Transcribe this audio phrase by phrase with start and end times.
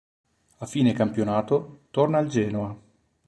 [0.57, 2.75] A fine campionato, torna al Genoa.